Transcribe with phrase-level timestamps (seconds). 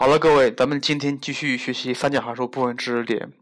[0.00, 3.32] 好了，各位，咱们今天继续学习三角函数部分知识点。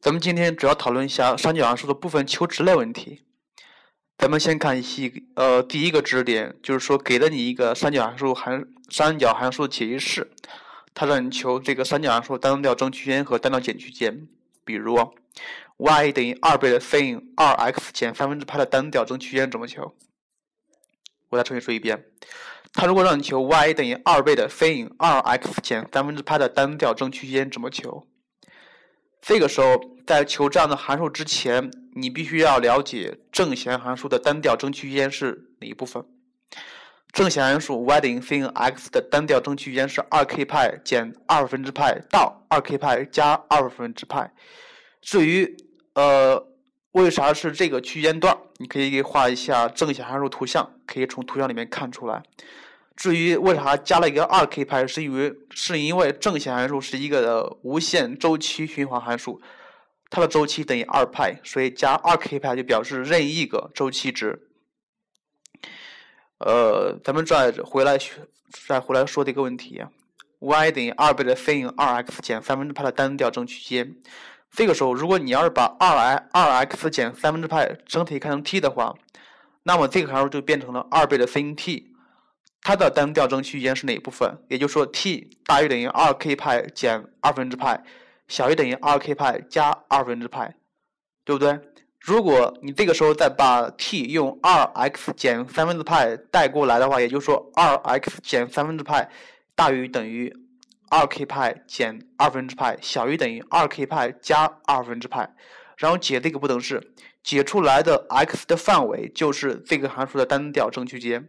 [0.00, 3.20] 咱们今天主要讨论一下三角函数的部分求值类问题。
[4.16, 10.30] 咱们先看一呃第一个知识点，就是说给了你一个三角函数函三角函数解析式，
[10.94, 14.26] 它让你求这个三角函数单调正区间和单调减区间。
[14.64, 14.96] 比如
[15.76, 19.94] ，y 等于二倍的 sin 二 x 减三分之派的单调正区间怎么求？
[21.28, 22.06] 我再重新说一遍。
[22.74, 28.06] 它如果让你求 y 等于二倍的 sin 二 x 减三分之派的单调正区间怎么求？
[29.20, 36.04] 这个时候，在求这样的函数之前，你必须要了解正弦函数的单调正区间是哪一部分。
[37.10, 44.32] 正弦函数 y 等于 sin x 的单调正区间是二 k 派减二分之派到二 k 派加二分之派。
[45.00, 45.56] 至于
[45.94, 46.46] 呃
[46.92, 52.22] 为啥是这个区间段，你可以给画一下正弦函数图像，可以从图像里面看出来。
[52.96, 59.40] 至于为啥加了一个二 k 派，是因为是因为正弦函数是一个无限周期循环函数，
[60.10, 64.48] 它的周期等于二派，所以加二 k 派就表示任意一个周期值。
[66.38, 67.98] 呃，咱们再回来
[68.66, 69.80] 再回来说这个问题
[70.40, 73.94] ，y 等于二倍的 sin 二 x 减三分之派的单调正区间。
[74.50, 78.94] 这个时候，如果你要是把二 i 二 x 减三分之派整体看成 t 的话，
[79.62, 81.94] 那么这个函数就变成了二倍的 sin t。
[82.60, 84.36] 它的单调正区间是哪一部分？
[84.48, 87.82] 也就是说，t 大于等于二 k 派减二分之派，
[88.26, 90.56] 小于等于二 k 派加二分之派，
[91.24, 91.60] 对不对？
[92.00, 99.08] 如果你这个时候再把 t 用二 x 减三分之派带过来的话，也就是说，二 x 减三分之派
[99.54, 100.34] 大于等于
[100.90, 105.34] 二 k 派减二分之派，小于等于二 k 派加二分之派，
[105.76, 111.28] 然后解这个不等式，解出来的 x 的范围就是这个函数的单调正区间。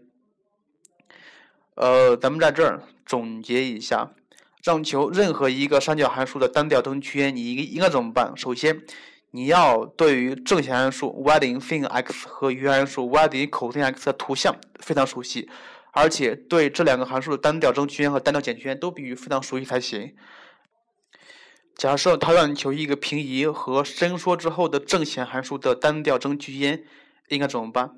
[1.76, 4.12] 呃，咱们在这儿总结一下，
[4.64, 8.34] 让求任何一个三角函数的单调正区间，你应应该怎么办？
[8.36, 8.82] 首先，
[9.32, 15.50] 你要对于正弦函数 y 等于 sin x 和余函数 y 等于 cos x 的图像非常熟悉，
[15.92, 20.16] 而且对这两个函数的单调增区间和单调减区间都必须非常熟悉才行。
[21.76, 26.84] 假设它让你求一个平移和伸缩之后的正弦函数的单调增区间，
[27.30, 27.92] 应该怎么办？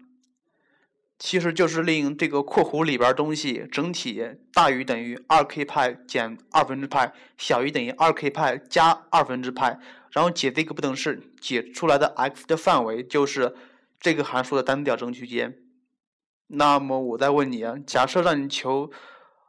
[1.17, 4.23] 其实就是令这个括弧里边东西整体
[4.53, 9.79] 大于等于二 k 派减二分之派，小于等于二 k 派加二分之派，
[10.11, 13.55] 然后解这个不等式，解出来的 x 的范围就是
[13.99, 15.55] 这个函数的单调增区间。
[16.53, 18.91] 那么我再问你啊，假设让你求，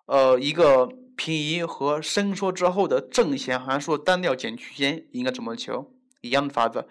[0.06, 5.92] 呃，一个平移和伸缩之后的正弦函数单调减区间，应该怎么求？
[6.20, 6.86] 一样的法子。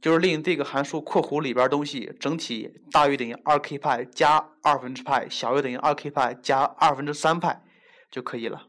[0.00, 7.64] 就是令这个函数括弧里边东西整体大于等于二 k 派加二分之派，小于等于二 k 派加二分之三派
[8.10, 8.68] 就可以了。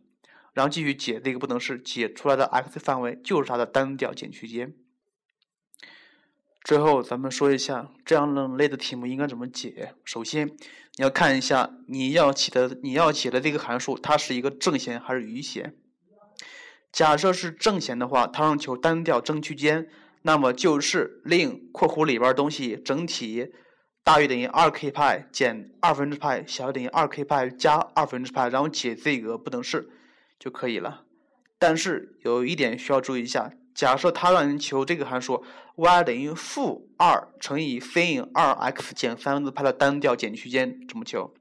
[0.53, 4.74] 然后继续解这个不等式，解出来的 x 范围就是它的单调减区间。
[6.68, 9.94] 最后咱们说一下这样类的题目应该怎么解。
[10.04, 10.56] 首先你
[10.98, 15.74] 要看一下你要起的你要解的这个函数，它是一个正弦还是余弦。
[16.92, 19.88] 假设是正弦的话，它让求单调正区间。
[20.24, 23.54] 那么就是令括弧里边东西整体
[24.04, 29.88] 大于等于二 k 派减二分之派，小于等于二 k 派加二分之派，然后解这个不等式
[30.38, 31.06] 就可以了。
[31.58, 35.46] 但是有一点需要注意一下，假设它让你求这个函数
[35.76, 41.32] y 等于负二乘以 sin 二 x 减三分之派的单调减区间，怎么求？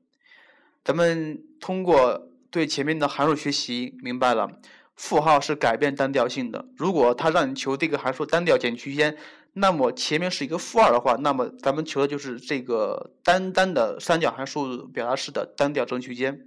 [0.84, 4.60] 咱们通过对前面的函数学习明白了。
[4.94, 6.68] 负号是改变单调性的。
[6.76, 9.16] 如果它让你求这个函数单调减区间，
[9.54, 16.46] 那么前面是一个负二的话，那么咱们求的就是这个单单的三角函数表达式的单调正区间。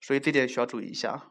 [0.00, 1.28] 所以这点需要注意一下。